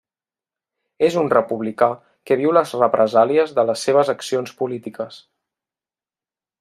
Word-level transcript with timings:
És 1.07 1.17
un 1.23 1.27
republicà 1.33 1.89
que 2.31 2.37
viu 2.41 2.55
les 2.59 2.73
represàlies 2.85 3.53
de 3.59 3.67
les 3.71 3.85
seves 3.89 4.13
accions 4.15 4.57
polítiques. 4.63 5.21